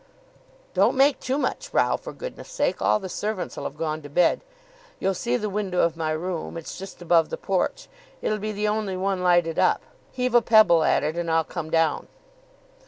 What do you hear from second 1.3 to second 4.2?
much row, for goodness sake. All the servants'll have gone to